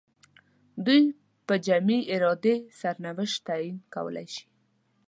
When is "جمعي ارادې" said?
1.65-2.55